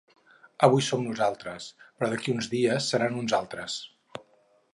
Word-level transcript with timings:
Avui 0.67 0.85
som 0.85 1.03
nosaltres, 1.09 1.67
però 1.83 2.09
d’aquí 2.15 2.35
uns 2.37 2.49
dies 2.57 2.89
seran 2.95 3.21
uns 3.21 3.37
altres. 3.43 3.79